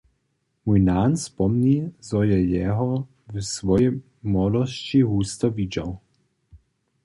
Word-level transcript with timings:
Mój 0.65 0.79
nan 0.81 1.17
spomni, 1.17 1.91
zo 2.07 2.23
je 2.23 2.39
jeho 2.55 3.05
w 3.33 3.41
swojej 3.41 3.91
młodosći 4.31 5.01
husto 5.09 5.47
widźał. 5.57 5.91